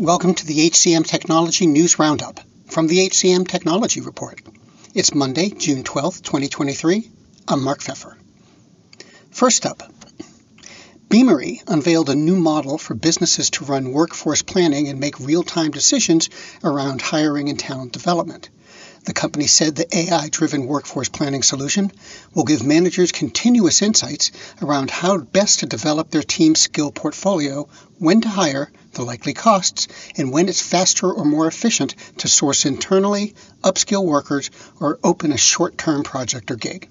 [0.00, 4.40] Welcome to the HCM Technology News Roundup from the HCM Technology Report.
[4.94, 7.10] It's Monday, June 12th, 2023.
[7.48, 8.16] I'm Mark Pfeffer.
[9.32, 9.82] First up,
[11.08, 15.72] Beamery unveiled a new model for businesses to run workforce planning and make real time
[15.72, 16.30] decisions
[16.62, 18.50] around hiring and talent development.
[19.08, 21.90] The company said the AI driven workforce planning solution
[22.34, 24.30] will give managers continuous insights
[24.60, 29.88] around how best to develop their team's skill portfolio, when to hire, the likely costs,
[30.18, 35.38] and when it's faster or more efficient to source internally, upskill workers, or open a
[35.38, 36.86] short term project or gig.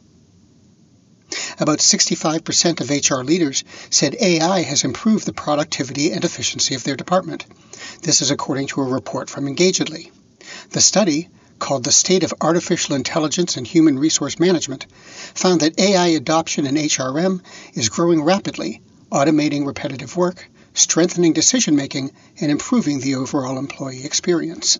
[1.59, 6.95] About 65% of HR leaders said AI has improved the productivity and efficiency of their
[6.95, 7.45] department.
[8.01, 10.11] This is according to a report from Engagedly.
[10.71, 14.85] The study, called The State of Artificial Intelligence and Human Resource Management,
[15.33, 17.41] found that AI adoption in HRM
[17.73, 24.79] is growing rapidly, automating repetitive work, strengthening decision making, and improving the overall employee experience.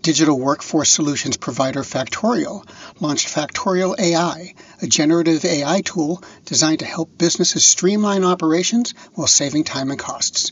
[0.00, 2.66] Digital workforce solutions provider Factorial
[2.98, 9.62] launched Factorial AI, a generative AI tool designed to help businesses streamline operations while saving
[9.62, 10.50] time and costs.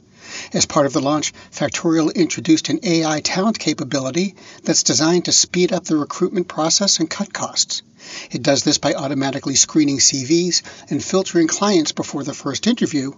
[0.53, 5.73] As part of the launch, Factorial introduced an AI talent capability that's designed to speed
[5.73, 7.83] up the recruitment process and cut costs.
[8.31, 13.13] It does this by automatically screening CVs and filtering clients before the first interview,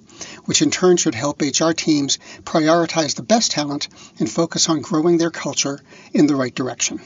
[0.45, 3.89] which in turn should help HR teams prioritize the best talent
[4.19, 5.81] and focus on growing their culture
[6.13, 7.01] in the right direction.